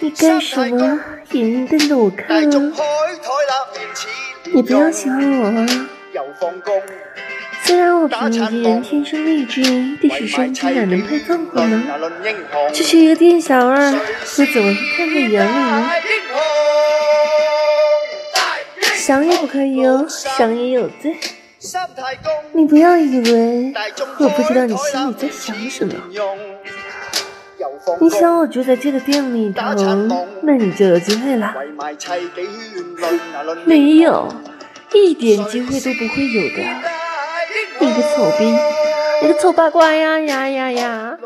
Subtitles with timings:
[0.00, 0.98] 你干什么？
[1.32, 2.50] 眼睛瞪着我看啊！
[4.52, 5.66] 你不要喜欢我啊！
[7.62, 9.62] 虽然我平易近人天生丽质，
[10.02, 11.82] 但是身体哪能配凤凰呢？
[12.72, 15.90] 区区一个店小二，我怎么会看在眼里呢？
[18.96, 21.14] 想也不可以哦，想也有罪。
[22.52, 23.74] 你不要以为
[24.18, 25.92] 我不知道你心里在想什么。
[28.00, 29.62] 你想我住在这个店里头，
[30.42, 31.54] 那你就有机会了。
[33.64, 34.28] 没有，
[34.94, 36.62] 一点机会都不会有的。
[37.80, 38.44] 你个丑逼，
[39.22, 41.18] 你个丑八怪呀呀呀呀！